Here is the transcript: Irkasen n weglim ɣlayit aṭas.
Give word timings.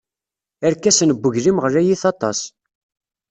Irkasen 0.67 1.13
n 1.13 1.17
weglim 1.21 1.57
ɣlayit 1.63 2.03
aṭas. 2.11 2.39